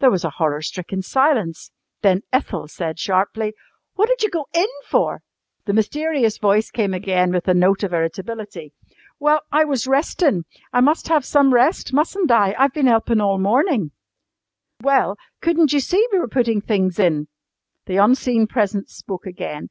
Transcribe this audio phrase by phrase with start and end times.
[0.00, 1.70] There was a horror stricken silence.
[2.02, 3.54] Then Ethel said sharply:
[3.94, 5.22] "What did you go in for?"
[5.64, 8.74] The mysterious voice came again with a note of irritability.
[9.18, 10.44] "Well, I was restin'.
[10.74, 12.54] I mus' have some rest, mustn't I?
[12.58, 13.92] I've been helpin' all mornin'."
[14.82, 17.28] "Well, couldn't you see we were putting things in?"
[17.86, 19.70] The unseen presence spoke again.